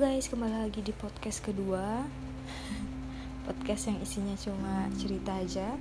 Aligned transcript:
guys, 0.00 0.32
kembali 0.32 0.64
lagi 0.64 0.80
di 0.80 0.96
podcast 0.96 1.44
kedua 1.44 2.08
Podcast 3.44 3.92
yang 3.92 4.00
isinya 4.00 4.32
cuma 4.40 4.88
cerita 4.96 5.36
aja 5.36 5.76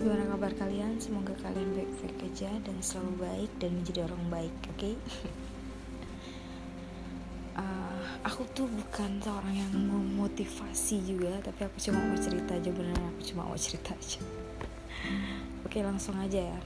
Gimana 0.00 0.24
kabar 0.24 0.56
kalian? 0.56 0.96
Semoga 0.96 1.36
kalian 1.36 1.76
baik-baik 1.76 2.32
aja 2.32 2.48
Dan 2.64 2.80
selalu 2.80 3.12
baik 3.20 3.52
dan 3.60 3.76
menjadi 3.76 4.08
orang 4.08 4.24
baik, 4.32 4.56
oke? 4.72 4.80
Okay? 4.80 4.94
uh, 7.60 8.24
aku 8.24 8.48
tuh 8.56 8.64
bukan 8.72 9.20
seorang 9.20 9.52
yang 9.52 9.68
memotivasi 9.68 11.04
juga 11.04 11.36
Tapi 11.44 11.68
aku 11.68 11.76
cuma 11.76 12.00
mau 12.08 12.16
cerita 12.16 12.56
aja, 12.56 12.72
beneran 12.72 13.04
aku 13.04 13.36
cuma 13.36 13.52
mau 13.52 13.58
cerita 13.60 13.92
aja 13.92 14.16
Oke, 15.68 15.76
okay, 15.76 15.84
langsung 15.84 16.16
aja 16.16 16.56
ya 16.56 16.60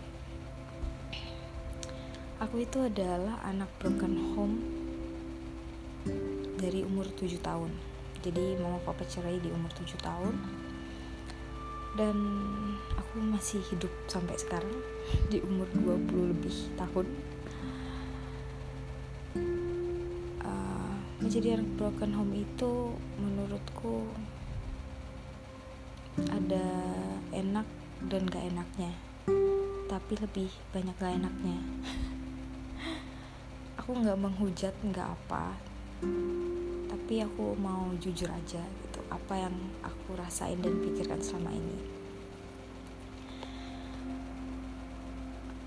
Aku 2.46 2.62
itu 2.62 2.78
adalah 2.78 3.42
anak 3.42 3.74
broken 3.82 4.38
home 4.38 4.86
dari 6.56 6.80
umur 6.82 7.06
7 7.12 7.36
tahun. 7.44 7.70
Jadi 8.24 8.56
mama 8.58 8.80
papa 8.82 9.04
cerai 9.04 9.38
di 9.38 9.52
umur 9.52 9.70
7 9.76 10.00
tahun. 10.00 10.34
Dan 11.96 12.16
aku 12.96 13.20
masih 13.20 13.60
hidup 13.72 13.92
sampai 14.08 14.36
sekarang 14.36 14.72
di 15.32 15.40
umur 15.44 15.68
20 15.76 16.32
lebih 16.32 16.56
tahun. 16.76 17.06
Uh, 20.40 20.96
menjadi 21.20 21.60
anak 21.60 21.68
broken 21.76 22.12
home 22.16 22.34
itu 22.36 22.72
menurutku 23.20 24.08
ada 26.32 26.66
enak 27.36 27.68
dan 28.08 28.22
gak 28.32 28.44
enaknya. 28.48 28.92
Tapi 29.86 30.12
lebih 30.16 30.48
banyak 30.72 30.96
gak 30.96 31.16
enaknya. 31.20 31.58
Aku 33.80 33.94
nggak 33.94 34.18
menghujat 34.18 34.74
nggak 34.82 35.14
apa 35.14 35.54
tapi 37.06 37.22
aku 37.22 37.54
mau 37.62 37.86
jujur 38.02 38.26
aja 38.26 38.58
gitu 38.58 39.00
apa 39.14 39.38
yang 39.38 39.54
aku 39.78 40.18
rasain 40.18 40.58
dan 40.58 40.74
pikirkan 40.82 41.22
selama 41.22 41.54
ini. 41.54 41.78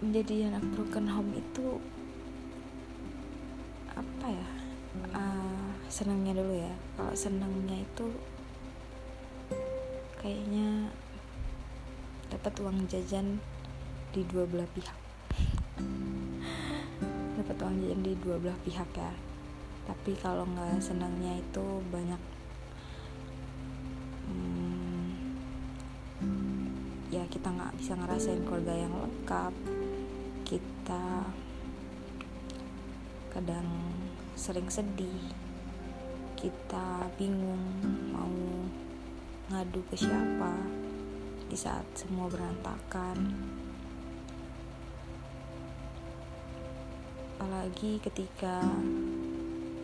Menjadi 0.04 0.52
anak 0.52 0.68
broken 0.76 1.08
home 1.08 1.32
itu 1.40 1.80
apa 3.96 4.28
ya 4.28 4.48
uh, 5.16 5.72
senangnya 5.88 6.44
dulu 6.44 6.60
ya. 6.60 6.76
Kalau 7.00 7.16
senangnya 7.16 7.80
itu 7.80 8.12
kayaknya 10.20 10.92
dapat 12.36 12.52
uang 12.60 12.84
jajan 12.92 13.40
di 14.12 14.28
dua 14.28 14.44
belah 14.44 14.68
pihak. 14.76 15.00
Dapat 17.40 17.56
uang 17.64 17.80
jajan 17.80 18.04
di 18.04 18.12
dua 18.20 18.36
belah 18.44 18.60
pihak 18.68 18.92
ya 18.92 19.29
tapi 19.90 20.14
kalau 20.22 20.46
nggak 20.46 20.78
senangnya 20.86 21.42
itu 21.42 21.66
banyak 21.90 22.22
hmm, 24.30 24.70
ya 27.10 27.26
kita 27.26 27.50
nggak 27.50 27.74
bisa 27.82 27.98
ngerasain 27.98 28.46
keluarga 28.46 28.74
yang 28.78 28.94
lengkap. 28.94 29.54
Kita 30.46 31.26
kadang 33.34 33.66
sering 34.38 34.70
sedih. 34.70 35.34
Kita 36.38 37.10
bingung 37.18 37.66
mau 38.14 38.38
ngadu 39.50 39.82
ke 39.90 39.98
siapa 39.98 40.54
di 41.50 41.58
saat 41.58 41.86
semua 41.98 42.30
berantakan. 42.30 43.18
Apalagi 47.42 47.98
ketika 48.06 48.62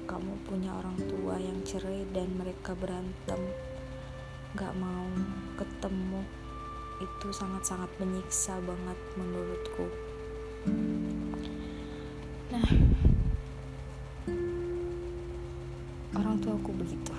kamu 0.06 0.38
punya 0.45 0.70
orang 0.70 0.94
tua 1.09 1.34
yang 1.42 1.58
cerai 1.66 2.06
dan 2.14 2.30
mereka 2.38 2.78
berantem 2.78 3.41
gak 4.53 4.74
mau 4.78 5.09
ketemu 5.57 6.22
itu 7.02 7.28
sangat-sangat 7.34 7.90
menyiksa 7.97 8.56
banget 8.63 9.00
menurutku. 9.18 9.85
Nah 12.53 12.69
orang 16.16 16.38
tua 16.40 16.53
aku 16.53 16.72
begitu. 16.72 17.13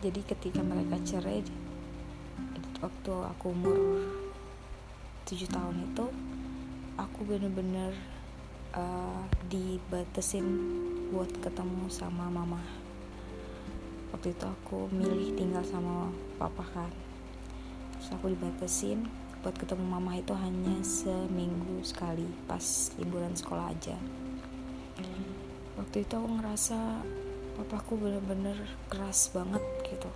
Jadi 0.00 0.20
ketika 0.24 0.64
mereka 0.64 0.96
cerai 1.04 1.44
waktu 2.80 3.12
aku 3.12 3.52
umur 3.52 3.76
7 5.28 5.44
tahun 5.44 5.76
itu 5.92 6.06
aku 6.96 7.20
bener-bener 7.28 7.92
uh, 8.74 9.22
dibatasin 9.50 10.46
buat 11.10 11.30
ketemu 11.42 11.90
sama 11.90 12.30
mama. 12.30 12.62
Waktu 14.14 14.34
itu 14.34 14.46
aku 14.46 14.90
milih 14.90 15.34
tinggal 15.38 15.62
sama 15.66 16.10
papa 16.38 16.66
kan. 16.74 16.92
Terus 17.98 18.08
aku 18.14 18.30
dibatasin 18.34 19.06
buat 19.40 19.56
ketemu 19.56 19.84
mama 19.86 20.18
itu 20.18 20.34
hanya 20.36 20.76
seminggu 20.84 21.80
sekali 21.82 22.28
pas 22.44 22.92
liburan 23.00 23.34
sekolah 23.34 23.72
aja. 23.72 23.96
Waktu 25.78 26.04
itu 26.04 26.12
aku 26.12 26.28
ngerasa 26.38 26.78
papaku 27.56 27.96
bener-bener 27.96 28.56
keras 28.92 29.32
banget 29.32 29.62
gitu. 29.88 30.10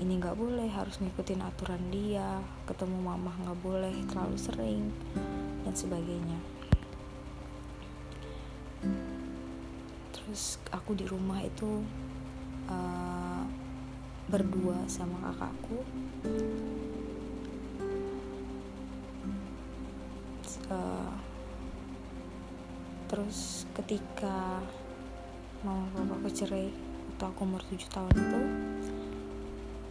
Ini 0.00 0.16
nggak 0.16 0.38
boleh 0.38 0.68
harus 0.72 0.96
ngikutin 0.96 1.44
aturan 1.44 1.92
dia 1.92 2.40
ketemu 2.64 3.04
mama 3.04 3.36
nggak 3.44 3.60
boleh 3.60 3.92
terlalu 4.08 4.38
sering 4.40 4.88
dan 5.66 5.76
sebagainya 5.76 6.59
terus 10.30 10.62
aku 10.70 10.94
di 10.94 11.10
rumah 11.10 11.42
itu 11.42 11.82
uh, 12.70 13.42
berdua 14.30 14.78
sama 14.86 15.18
kakakku 15.26 15.82
uh, 20.70 21.10
terus 23.10 23.66
ketika 23.74 24.62
mama 25.66 25.98
papa 25.98 26.30
cerai 26.30 26.70
waktu 27.20 27.36
aku 27.36 27.44
umur 27.44 27.62
7 27.68 27.90
tahun 27.90 28.14
itu 28.16 28.42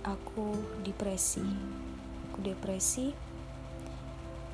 aku 0.02 0.58
depresi. 0.82 1.46
Aku 2.26 2.42
depresi 2.42 3.14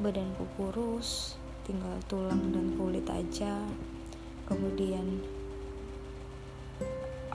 badanku 0.03 0.43
kurus 0.59 1.39
tinggal 1.63 1.95
tulang 2.11 2.51
dan 2.51 2.75
kulit 2.75 3.07
aja. 3.07 3.63
Kemudian 4.51 5.23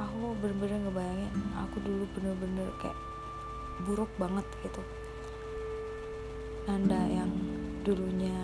aku 0.01 0.33
bener-bener 0.41 0.81
ngebayangin 0.89 1.33
aku 1.53 1.77
dulu 1.85 2.05
bener-bener 2.17 2.69
kayak 2.81 2.97
buruk 3.85 4.09
banget 4.17 4.47
gitu. 4.65 4.83
Nanda 6.69 7.01
yang 7.09 7.33
dulunya 7.85 8.37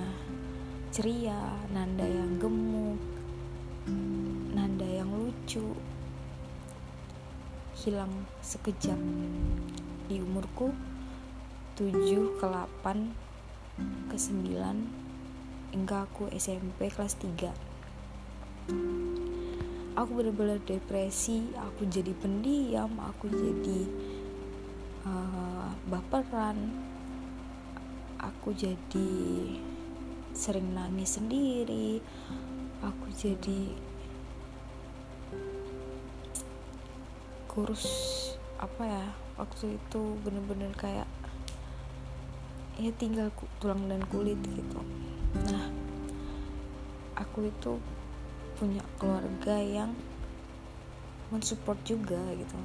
ceria 0.93 1.37
Nanda 1.72 2.05
yang 2.05 2.41
gemuk 2.41 3.00
Nanda 4.53 4.84
yang 4.89 5.12
lucu 5.12 5.77
hilang 7.77 8.12
sekejap. 8.41 8.99
Di 10.09 10.22
umurku 10.22 10.72
7 11.77 12.41
ke 12.41 12.47
8 12.49 14.09
ke 14.09 14.16
9 14.16 15.77
hingga 15.77 16.09
aku 16.09 16.33
SMP 16.33 16.89
kelas 16.89 17.21
3 17.21 17.53
aku 19.97 20.21
bener-bener 20.21 20.61
depresi 20.62 21.49
aku 21.57 21.89
jadi 21.89 22.12
pendiam 22.21 22.93
aku 23.01 23.33
jadi 23.33 23.81
uh, 25.09 25.71
baperan. 25.89 26.59
Aku 28.16 28.51
jadi 28.51 29.10
sering 30.34 30.75
nangis 30.75 31.16
sendiri. 31.16 32.03
Aku 32.83 33.07
jadi 33.15 33.72
kurus 37.49 37.87
apa 38.60 38.84
ya 38.84 39.07
waktu 39.41 39.81
itu 39.81 40.03
bener-bener 40.21 40.69
kayak 40.77 41.09
ya 42.77 42.92
tinggal 43.01 43.33
tulang 43.63 43.89
dan 43.89 44.04
kulit 44.13 44.37
gitu. 44.45 44.81
Nah 45.49 45.72
aku 47.16 47.49
itu 47.49 47.81
punya 48.56 48.82
keluarga 48.97 49.60
yang 49.60 49.92
mensupport 51.28 51.78
juga 51.84 52.20
gitu. 52.32 52.58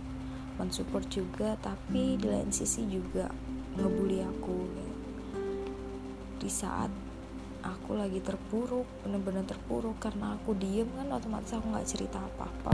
Mensupport 0.55 1.05
juga 1.11 1.49
tapi 1.59 2.15
di 2.15 2.27
lain 2.27 2.51
sisi 2.51 2.87
juga 2.87 3.27
ngebully 3.75 4.19
aku. 4.23 4.57
Gitu. 4.67 4.89
di 6.41 6.49
saat 6.49 6.89
aku 7.61 7.93
lagi 7.93 8.17
terpuruk 8.17 8.89
bener-bener 9.05 9.45
terpuruk 9.45 10.01
karena 10.01 10.33
aku 10.33 10.57
diem 10.57 10.89
kan 10.97 11.05
otomatis 11.13 11.53
aku 11.53 11.69
nggak 11.69 11.85
cerita 11.85 12.17
apa-apa. 12.17 12.73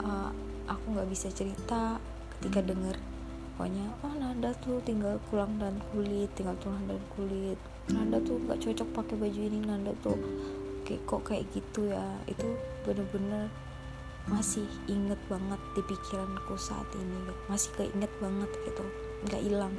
Uh, 0.00 0.30
aku 0.64 0.86
nggak 0.96 1.08
bisa 1.12 1.28
cerita 1.28 2.00
ketika 2.40 2.64
denger 2.64 2.96
pokoknya 3.60 3.92
oh 4.00 4.14
nada 4.16 4.56
tuh 4.64 4.80
tinggal 4.88 5.20
tulang 5.28 5.60
dan 5.60 5.76
kulit 5.92 6.32
tinggal 6.32 6.56
tulang 6.64 6.80
dan 6.88 6.96
kulit 7.12 7.60
Nanda 7.92 8.18
tuh 8.22 8.38
gak 8.46 8.60
cocok 8.62 8.88
pakai 8.94 9.14
baju 9.18 9.40
ini 9.40 9.58
Nanda 9.62 9.92
tuh 10.02 10.16
kayak 10.86 11.02
kok 11.06 11.22
kayak 11.26 11.44
gitu 11.54 11.90
ya. 11.90 12.04
Itu 12.26 12.46
bener-bener 12.86 13.50
masih 14.28 14.66
inget 14.86 15.18
banget 15.26 15.58
di 15.74 15.82
pikiranku 15.86 16.54
saat 16.54 16.86
ini 16.94 17.32
masih 17.48 17.72
keinget 17.74 18.12
banget 18.20 18.50
gitu 18.68 18.84
nggak 19.26 19.42
hilang. 19.42 19.74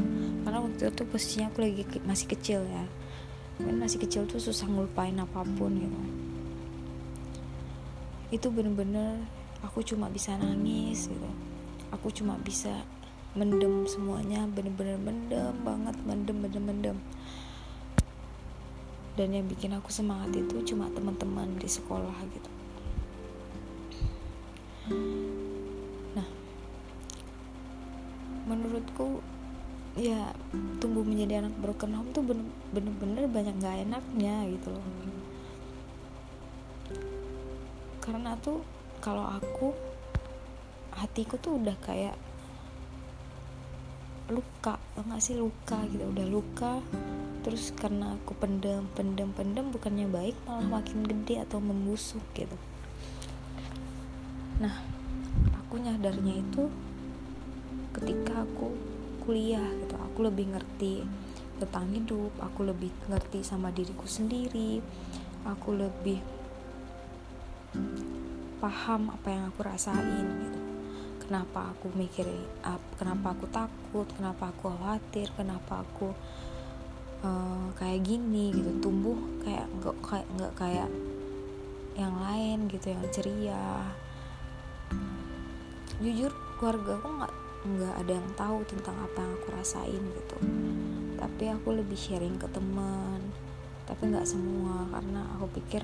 Karena 0.46 0.60
waktu 0.62 0.90
itu 0.90 1.04
posisinya 1.08 1.48
aku 1.50 1.60
lagi 1.66 1.84
ke 1.86 1.98
masih 2.06 2.28
kecil 2.30 2.62
ya. 2.66 2.84
Kan 3.62 3.78
masih 3.78 4.02
kecil 4.02 4.26
tuh 4.26 4.42
susah 4.42 4.66
ngelupain 4.66 5.18
apa 5.18 5.46
pun 5.58 5.72
gitu. 5.78 6.00
Itu 8.32 8.48
bener-bener 8.50 9.22
aku 9.62 9.86
cuma 9.86 10.10
bisa 10.10 10.34
nangis 10.38 11.10
gitu. 11.10 11.30
Aku 11.92 12.08
cuma 12.10 12.40
bisa 12.42 12.72
mendem 13.32 13.88
semuanya 13.88 14.44
bener-bener 14.52 15.00
mendem 15.00 15.56
banget 15.64 15.96
mendem 16.04 16.36
mendem 16.44 16.64
mendem 16.68 16.98
dan 19.20 19.36
yang 19.36 19.46
bikin 19.48 19.76
aku 19.76 19.92
semangat 19.92 20.32
itu 20.36 20.74
cuma 20.74 20.88
teman-teman 20.96 21.52
di 21.60 21.68
sekolah 21.68 22.16
gitu. 22.32 22.52
Nah 26.16 26.28
menurutku 28.48 29.20
ya 30.00 30.32
tumbuh 30.80 31.04
menjadi 31.04 31.44
anak 31.44 31.56
broken 31.60 31.92
home 31.92 32.16
tuh 32.16 32.24
bener-bener 32.72 33.28
banyak 33.28 33.56
gak 33.60 33.84
enaknya 33.84 34.48
gitu 34.56 34.72
loh. 34.72 34.86
Karena 38.00 38.40
tuh 38.40 38.64
kalau 39.04 39.28
aku 39.28 39.76
hatiku 40.96 41.36
tuh 41.42 41.60
udah 41.60 41.76
kayak 41.84 42.16
luka 44.32 44.80
nggak 44.96 45.20
sih 45.20 45.36
luka 45.36 45.84
gitu 45.92 46.08
udah 46.08 46.28
luka 46.30 46.80
terus 47.42 47.74
karena 47.74 48.18
aku 48.22 48.38
pendem 48.38 48.86
pendem 48.94 49.34
pendem 49.34 49.74
bukannya 49.74 50.06
baik 50.10 50.38
malah 50.46 50.82
makin 50.82 51.02
gede 51.06 51.42
atau 51.42 51.58
membusuk 51.58 52.22
gitu. 52.38 52.54
Nah 54.62 54.78
aku 55.58 55.82
nyadarnya 55.82 56.42
itu 56.42 56.70
ketika 57.98 58.46
aku 58.46 58.74
kuliah 59.26 59.66
gitu. 59.82 59.96
Aku 59.98 60.26
lebih 60.26 60.54
ngerti 60.54 61.02
tentang 61.62 61.94
hidup 61.94 62.34
aku 62.42 62.66
lebih 62.66 62.90
ngerti 63.06 63.46
sama 63.46 63.70
diriku 63.70 64.10
sendiri 64.10 64.82
aku 65.46 65.78
lebih 65.78 66.18
paham 68.58 69.14
apa 69.14 69.28
yang 69.30 69.44
aku 69.54 69.62
rasain 69.62 70.26
gitu. 70.42 70.60
Kenapa 71.22 71.70
aku 71.72 71.94
mikirin 71.94 72.44
kenapa 72.98 73.38
aku 73.38 73.46
takut 73.48 74.10
kenapa 74.18 74.50
aku 74.50 74.74
khawatir 74.74 75.30
kenapa 75.38 75.86
aku 75.86 76.12
uh, 77.22 77.68
kayak 77.78 78.06
gini 78.06 78.54
gitu 78.54 78.72
tumbuh 78.82 79.18
kayak 79.46 79.66
nggak 79.80 79.96
kayak 80.06 80.28
nggak 80.38 80.54
kayak 80.58 80.90
yang 81.98 82.16
lain 82.18 82.70
gitu 82.70 82.86
yang 82.94 83.02
ceria. 83.12 83.68
Jujur 86.02 86.34
keluarga 86.58 86.98
aku 86.98 87.10
nggak 87.22 87.34
nggak 87.62 87.96
ada 88.02 88.12
yang 88.18 88.30
tahu 88.34 88.58
tentang 88.66 88.98
apa 89.06 89.18
yang 89.22 89.32
aku 89.38 89.48
rasain 89.54 90.04
gitu. 90.04 90.38
Tapi 91.22 91.44
aku 91.54 91.68
lebih 91.78 91.98
sharing 91.98 92.42
ke 92.42 92.50
teman 92.50 93.22
tapi 93.92 94.08
nggak 94.08 94.24
semua 94.24 94.88
karena 94.88 95.22
aku 95.36 95.52
pikir 95.60 95.84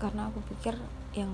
karena 0.00 0.32
aku 0.32 0.40
pikir 0.48 0.74
yang 1.12 1.28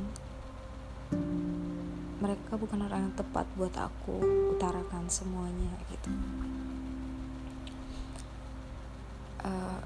mereka 2.19 2.59
bukan 2.59 2.83
orang 2.83 3.09
yang 3.09 3.15
tepat 3.15 3.47
buat 3.55 3.73
aku 3.79 4.19
utarakan 4.59 5.07
semuanya 5.07 5.71
gitu 5.95 6.11
uh, 9.49 9.81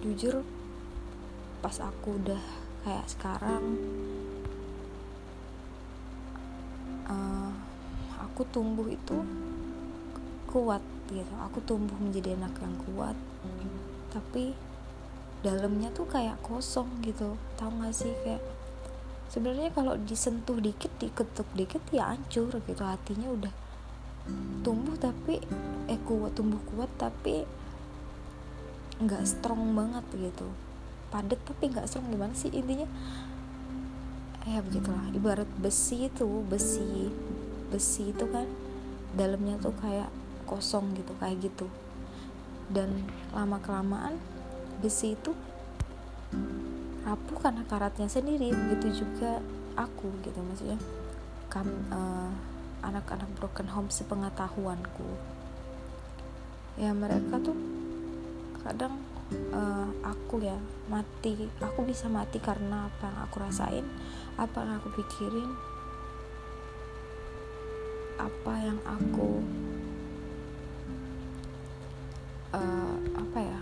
jujur 0.00 0.40
pas 1.60 1.76
aku 1.82 2.16
udah 2.24 2.40
kayak 2.86 3.06
sekarang 3.10 3.64
uh, 7.10 7.52
aku 8.22 8.46
tumbuh 8.48 8.86
itu 8.88 9.20
kuat 10.48 10.80
gitu. 11.12 11.34
Aku 11.50 11.60
tumbuh 11.62 11.94
menjadi 12.00 12.34
anak 12.38 12.56
yang 12.62 12.74
kuat 12.88 13.16
tapi 14.14 14.56
dalamnya 15.44 15.92
tuh 15.92 16.08
kayak 16.08 16.40
kosong 16.40 16.88
gitu. 17.04 17.36
Tau 17.60 17.68
gak 17.82 17.92
sih 17.92 18.14
kayak 18.24 18.40
sebenarnya 19.28 19.74
kalau 19.74 19.98
disentuh 20.00 20.56
dikit 20.56 20.90
diketuk 20.96 21.46
dikit 21.52 21.82
ya 21.92 22.14
hancur 22.14 22.62
gitu. 22.64 22.82
Hatinya 22.82 23.28
udah 23.28 23.52
tumbuh 24.66 24.98
tapi 24.98 25.38
eh 25.86 26.00
kuat 26.02 26.34
tumbuh 26.34 26.58
kuat 26.74 26.90
tapi 26.98 27.46
nggak 28.96 29.22
strong 29.28 29.76
banget 29.76 30.04
gitu. 30.16 30.48
Padat 31.12 31.38
tapi 31.44 31.70
nggak 31.70 31.86
strong 31.86 32.08
gimana 32.10 32.32
sih 32.32 32.50
intinya? 32.50 32.88
Ya 34.46 34.62
begitulah. 34.62 35.06
Ibarat 35.12 35.50
besi 35.60 36.08
itu 36.08 36.26
besi 36.46 37.10
besi 37.66 38.14
itu 38.14 38.24
kan 38.30 38.46
dalamnya 39.18 39.58
tuh 39.58 39.74
kayak 39.78 40.10
kosong 40.48 40.94
gitu 40.96 41.12
kayak 41.18 41.38
gitu. 41.44 41.66
Dan 42.72 43.06
lama 43.30 43.62
kelamaan 43.62 44.18
besi 44.82 45.14
itu 45.14 45.34
rapuh 47.06 47.38
karena 47.38 47.62
karatnya 47.70 48.10
sendiri 48.10 48.50
begitu 48.50 49.06
juga 49.06 49.38
aku 49.78 50.10
gitu 50.24 50.40
maksudnya. 50.42 50.80
Kam 51.46 51.70
uh, 51.92 52.55
anak-anak 52.84 53.28
broken 53.38 53.68
home 53.70 53.88
sepengetahuanku. 53.92 55.08
Ya 56.76 56.92
mereka 56.92 57.40
tuh 57.40 57.56
kadang 58.60 59.00
uh, 59.54 59.88
aku 60.04 60.44
ya 60.44 60.58
mati. 60.92 61.48
Aku 61.60 61.86
bisa 61.86 62.10
mati 62.10 62.36
karena 62.42 62.88
apa 62.90 63.08
yang 63.08 63.18
aku 63.24 63.36
rasain 63.40 63.86
apa 64.36 64.60
yang 64.60 64.76
aku 64.76 64.88
pikirin 65.00 65.48
apa 68.20 68.52
yang 68.60 68.80
aku 68.84 69.40
uh, 72.52 72.96
apa 73.16 73.38
ya 73.40 73.60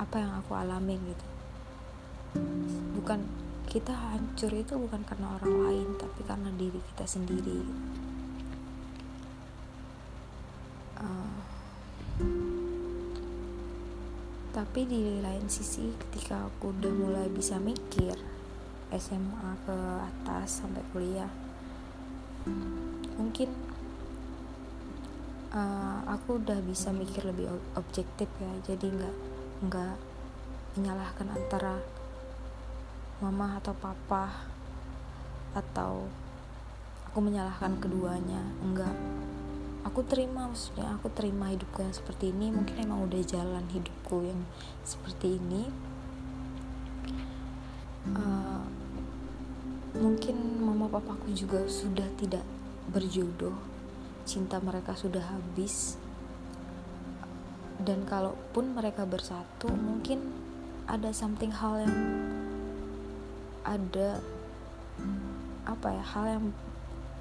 apa 0.00 0.16
yang 0.16 0.32
aku 0.40 0.52
alami 0.56 0.96
gitu. 1.04 1.26
Bukan 2.96 3.28
kita 3.68 3.92
hancur 3.92 4.48
itu 4.56 4.80
bukan 4.80 5.04
karena 5.04 5.36
orang 5.36 5.54
lain 5.68 5.88
tapi 6.00 6.24
karena 6.24 6.48
diri 6.56 6.80
kita 6.80 7.04
sendiri. 7.04 7.60
Uh, 10.96 11.36
tapi 14.56 14.88
di 14.88 15.20
lain 15.20 15.46
sisi 15.52 15.92
ketika 16.08 16.48
aku 16.48 16.72
udah 16.72 16.90
mulai 16.90 17.28
bisa 17.28 17.60
mikir 17.60 18.16
SMA 18.88 19.50
ke 19.68 19.76
atas 20.00 20.64
sampai 20.64 20.82
kuliah 20.90 21.28
mungkin 23.20 23.52
uh, 25.52 26.00
aku 26.08 26.40
udah 26.40 26.56
bisa 26.64 26.88
mikir 26.88 27.28
lebih 27.28 27.52
objektif 27.76 28.32
ya. 28.40 28.52
Jadi 28.64 28.86
nggak 28.88 29.16
nggak 29.68 29.96
menyalahkan 30.80 31.28
antara 31.36 31.97
mama 33.18 33.58
atau 33.58 33.74
papa 33.74 34.30
atau 35.50 36.06
aku 37.10 37.18
menyalahkan 37.18 37.74
keduanya. 37.82 38.42
Enggak. 38.62 38.94
Aku 39.86 40.04
terima 40.06 40.46
maksudnya 40.46 40.94
aku 40.94 41.10
terima 41.10 41.50
hidupku 41.50 41.82
yang 41.82 41.94
seperti 41.94 42.30
ini. 42.30 42.54
Mungkin 42.54 42.76
emang 42.78 43.08
udah 43.10 43.22
jalan 43.26 43.64
hidupku 43.72 44.22
yang 44.22 44.40
seperti 44.86 45.40
ini. 45.40 45.66
Uh, 48.08 48.62
mungkin 49.98 50.62
mama 50.62 50.86
papaku 50.86 51.34
juga 51.34 51.66
sudah 51.66 52.06
tidak 52.20 52.44
berjodoh. 52.92 53.56
Cinta 54.28 54.62
mereka 54.62 54.94
sudah 54.94 55.24
habis. 55.24 55.98
Dan 57.78 58.06
kalaupun 58.06 58.74
mereka 58.74 59.06
bersatu 59.08 59.70
mungkin 59.70 60.34
ada 60.86 61.14
something 61.14 61.54
hal 61.54 61.82
yang 61.82 61.96
ada 63.66 64.22
apa 65.68 65.88
ya 65.92 66.04
hal 66.16 66.24
yang 66.26 66.46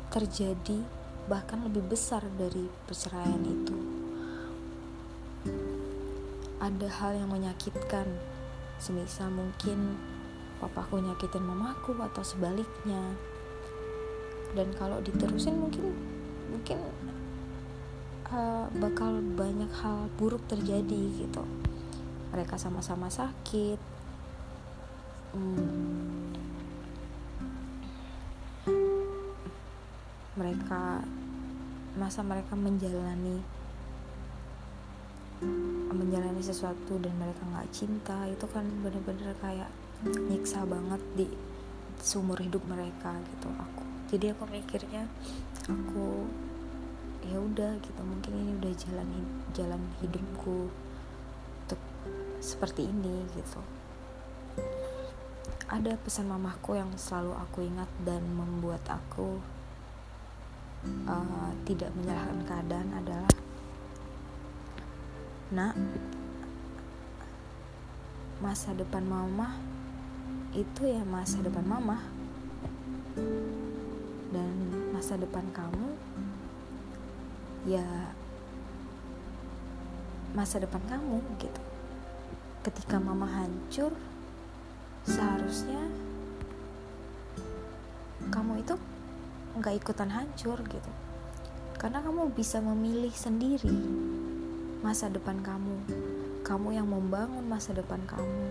terjadi 0.08 0.80
bahkan 1.28 1.60
lebih 1.68 1.84
besar 1.92 2.24
dari 2.40 2.72
perceraian 2.88 3.44
itu. 3.44 3.76
Ada 6.58 6.88
hal 6.90 7.20
yang 7.20 7.30
menyakitkan 7.30 8.08
semisal 8.80 9.30
mungkin 9.30 10.00
papaku 10.58 11.04
nyakitin 11.04 11.44
mamaku 11.44 11.94
atau 12.00 12.24
sebaliknya. 12.24 13.04
Dan 14.56 14.72
kalau 14.80 15.04
diterusin 15.04 15.60
mungkin 15.60 15.92
mungkin 16.48 16.80
uh, 18.32 18.66
bakal 18.80 19.20
banyak 19.36 19.70
hal 19.84 20.08
buruk 20.16 20.42
terjadi 20.48 21.02
gitu. 21.20 21.44
Mereka 22.32 22.56
sama-sama 22.56 23.12
sakit 23.12 23.98
hmm, 25.38 26.17
mereka 30.38 31.02
masa 31.98 32.22
mereka 32.22 32.54
menjalani 32.54 33.42
menjalani 35.94 36.42
sesuatu 36.42 36.98
dan 37.02 37.14
mereka 37.18 37.42
nggak 37.46 37.70
cinta 37.74 38.26
itu 38.30 38.46
kan 38.50 38.66
bener-bener 38.86 39.34
kayak 39.42 39.70
nyiksa 40.30 40.62
banget 40.66 41.02
di 41.18 41.26
seumur 42.02 42.38
hidup 42.38 42.62
mereka 42.70 43.18
gitu. 43.34 43.50
Aku 43.50 43.84
jadi 44.08 44.34
aku 44.34 44.46
mikirnya 44.50 45.10
aku 45.66 46.30
ya 47.28 47.38
udah 47.42 47.76
gitu 47.84 48.02
mungkin 48.06 48.34
ini 48.40 48.52
udah 48.62 48.74
jalan 48.78 49.10
jalan 49.52 49.82
hidupku 50.00 50.70
untuk 51.66 51.82
seperti 52.40 52.88
ini 52.88 53.26
gitu. 53.34 53.62
Ada 55.68 56.00
pesan 56.00 56.32
mamahku 56.32 56.80
yang 56.80 56.94
selalu 56.96 57.36
aku 57.36 57.68
ingat 57.68 57.90
dan 58.08 58.24
membuat 58.32 58.86
aku 58.88 59.44
uh, 61.08 61.52
tidak 61.68 61.92
menyalahkan 61.96 62.40
keadaan 62.48 62.90
adalah 62.96 63.34
nak 65.48 65.76
masa 68.44 68.76
depan 68.76 69.02
mama 69.08 69.58
itu 70.52 70.88
ya 70.88 71.02
masa 71.08 71.40
depan 71.40 71.66
mama. 71.66 72.04
Dan 74.28 74.54
masa 74.94 75.16
depan 75.16 75.46
kamu 75.56 75.88
ya 77.66 78.12
masa 80.36 80.62
depan 80.62 80.84
kamu 80.86 81.24
gitu. 81.42 81.62
Ketika 82.62 83.00
mama 83.00 83.26
hancur 83.26 83.96
seharusnya 85.08 85.88
kamu 88.28 88.60
itu 88.60 88.76
nggak 89.58 89.82
ikutan 89.82 90.14
hancur 90.14 90.62
gitu. 90.66 90.92
Karena 91.78 92.02
kamu 92.02 92.34
bisa 92.34 92.58
memilih 92.58 93.14
sendiri 93.14 93.74
masa 94.82 95.10
depan 95.10 95.42
kamu. 95.42 95.78
Kamu 96.42 96.74
yang 96.74 96.88
membangun 96.90 97.46
masa 97.46 97.74
depan 97.74 98.02
kamu. 98.08 98.46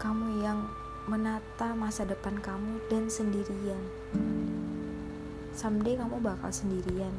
Kamu 0.00 0.26
yang 0.42 0.66
menata 1.04 1.76
masa 1.76 2.08
depan 2.08 2.40
kamu 2.40 2.80
dan 2.88 3.06
sendirian. 3.12 3.78
Someday 5.54 5.94
kamu 5.94 6.18
bakal 6.18 6.50
sendirian. 6.50 7.12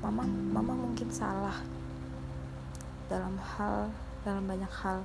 Mama 0.00 0.22
mama 0.28 0.72
mungkin 0.72 1.10
salah 1.10 1.60
dalam 3.10 3.34
hal 3.36 3.90
dalam 4.22 4.46
banyak 4.46 4.72
hal. 4.80 5.02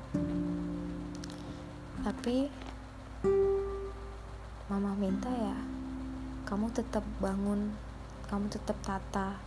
Tapi 2.01 2.49
mama 4.71 4.91
minta 4.97 5.29
ya 5.29 5.57
kamu 6.47 6.71
tetap 6.73 7.03
bangun 7.17 7.73
kamu 8.31 8.49
tetap 8.49 8.77
tata 8.85 9.37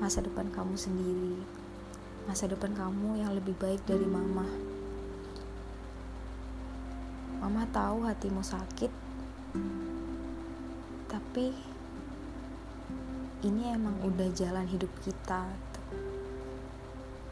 masa 0.00 0.24
depan 0.24 0.48
kamu 0.48 0.74
sendiri 0.74 1.60
masa 2.30 2.46
depan 2.46 2.70
kamu 2.78 3.18
yang 3.18 3.34
lebih 3.34 3.58
baik 3.58 3.82
dari 3.90 4.06
mama. 4.06 4.46
Mama 7.42 7.66
tahu 7.74 8.06
hatimu 8.06 8.38
sakit 8.38 8.92
tapi 11.10 11.50
ini 13.42 13.74
emang 13.74 13.98
udah 14.06 14.30
jalan 14.30 14.62
hidup 14.70 14.94
kita. 15.02 15.50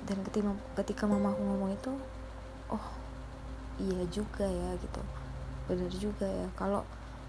Dan 0.03 0.19
ketika 0.27 0.51
ketika 0.83 1.07
mama 1.07 1.31
aku 1.31 1.47
ngomong 1.47 1.71
itu 1.79 1.95
oh 2.75 2.98
iya 3.79 4.03
juga 4.11 4.47
ya 4.47 4.71
gitu. 4.79 5.03
Benar 5.71 5.93
juga 5.95 6.27
ya. 6.27 6.49
Kalau 6.59 6.83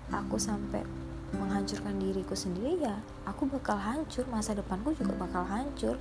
aku 0.09 0.35
sampai 0.41 0.81
menghancurkan 1.29 2.01
diriku 2.01 2.33
sendiri 2.33 2.81
ya 2.81 2.97
aku 3.29 3.45
bakal 3.45 3.77
hancur. 3.77 4.25
Masa 4.29 4.57
depanku 4.57 4.93
juga 4.97 5.13
bakal 5.15 5.45
hancur. 5.45 5.95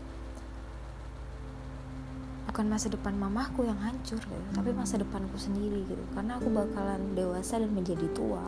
Bukan 2.48 2.64
masa 2.64 2.88
depan 2.88 3.12
mamahku 3.14 3.60
yang 3.62 3.76
hancur 3.76 4.18
gitu, 4.18 4.48
tapi 4.56 4.72
masa 4.72 4.96
depanku 4.96 5.36
sendiri 5.36 5.84
gitu. 5.84 6.00
Karena 6.16 6.40
aku 6.40 6.48
bakalan 6.48 7.12
dewasa 7.12 7.60
dan 7.60 7.70
menjadi 7.70 8.08
tua. 8.16 8.40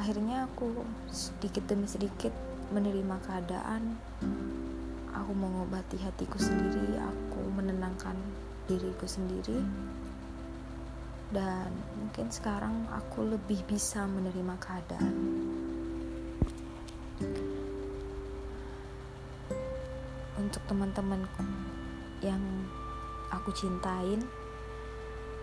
Akhirnya 0.00 0.48
aku 0.48 0.82
sedikit 1.12 1.68
demi 1.68 1.84
sedikit 1.84 2.32
menerima 2.72 3.16
keadaan. 3.28 4.00
Aku 5.12 5.32
mengobati 5.36 6.00
hatiku 6.00 6.40
sendiri 6.40 6.98
aku 7.00 7.25
menenangkan 7.56 8.14
diriku 8.68 9.08
sendiri. 9.08 9.64
Dan 11.32 11.72
mungkin 11.98 12.30
sekarang 12.30 12.86
aku 12.92 13.26
lebih 13.26 13.64
bisa 13.66 14.06
menerima 14.06 14.54
keadaan. 14.62 15.16
Untuk 20.36 20.62
teman-temanku 20.68 21.42
yang 22.22 22.40
aku 23.32 23.50
cintain 23.56 24.22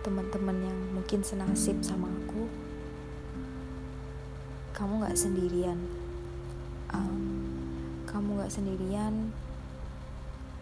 teman-teman 0.04 0.56
yang 0.60 0.78
mungkin 0.92 1.24
senasib 1.24 1.80
sama 1.80 2.08
aku 2.08 2.44
kamu 4.74 5.06
gak 5.06 5.16
sendirian. 5.16 5.78
Um, 6.90 7.24
kamu 8.04 8.42
gak 8.42 8.52
sendirian 8.52 9.30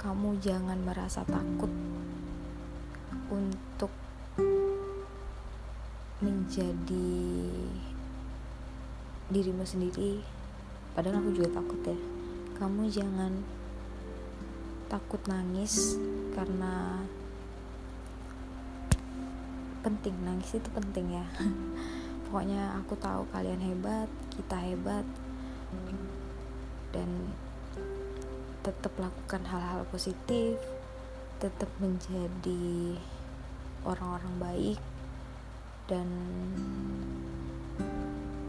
kamu 0.03 0.35
jangan 0.43 0.83
merasa 0.83 1.23
takut 1.23 1.71
untuk 3.31 3.95
menjadi 6.19 7.15
dirimu 9.31 9.63
sendiri. 9.63 10.19
Padahal 10.99 11.23
aku 11.23 11.31
juga 11.39 11.55
takut 11.55 11.79
ya. 11.87 11.95
Kamu 12.59 12.91
jangan 12.91 13.31
takut 14.91 15.23
nangis 15.31 15.95
karena 16.35 17.07
penting. 19.87 20.19
Nangis 20.27 20.59
itu 20.59 20.69
penting 20.75 21.15
ya. 21.15 21.27
Pokoknya 22.27 22.75
aku 22.83 22.99
tahu 22.99 23.23
kalian 23.31 23.63
hebat 23.63 24.11
kita 24.35 24.59
hebat 24.59 25.07
dan 26.91 27.09
tetap 28.63 28.95
lakukan 28.95 29.43
hal-hal 29.51 29.83
positif 29.91 30.59
tetap 31.43 31.67
menjadi 31.83 32.95
orang-orang 33.83 34.35
baik 34.39 34.81
dan 35.91 36.07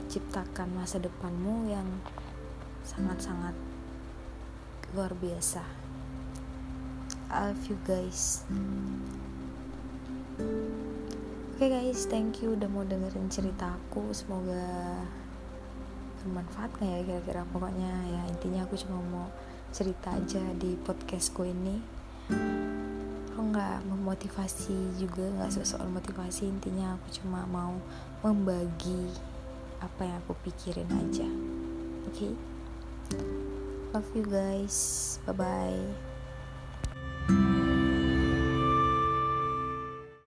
ciptakan 0.06 0.70
masa 0.78 1.02
depanmu 1.02 1.74
yang 1.74 1.90
sangat-sangat 2.86 3.58
luar 4.94 5.10
biasa. 5.18 5.66
I 7.34 7.50
love 7.50 7.66
you 7.66 7.82
guys. 7.82 8.46
Oke 10.38 11.66
okay 11.66 11.70
guys, 11.74 12.06
thank 12.06 12.46
you 12.46 12.54
udah 12.54 12.70
mau 12.70 12.86
dengerin 12.86 13.26
cerita 13.34 13.74
aku. 13.74 14.14
Semoga 14.14 15.02
bermanfaat 16.22 16.78
gak 16.78 16.86
ya 16.86 17.02
kira-kira. 17.02 17.42
Pokoknya 17.50 17.90
ya 18.06 18.22
intinya 18.30 18.70
aku 18.70 18.78
cuma 18.78 19.02
mau 19.02 19.34
cerita 19.74 20.14
aja 20.14 20.46
di 20.54 20.78
podcastku 20.78 21.42
ini. 21.50 21.82
Nggak 23.34 23.86
memotivasi 23.86 25.02
juga 25.02 25.26
nggak 25.26 25.66
soal 25.66 25.90
motivasi. 25.90 26.48
Intinya 26.48 26.94
aku 26.96 27.10
cuma 27.22 27.44
mau 27.50 27.76
membagi 28.22 29.10
apa 29.82 30.06
yang 30.06 30.18
aku 30.22 30.38
pikirin 30.46 30.90
aja. 30.94 31.28
Oke? 32.08 32.14
Okay? 32.14 32.34
love 33.94 34.10
you 34.16 34.26
guys. 34.26 35.20
Bye 35.26 35.34
bye 35.34 36.13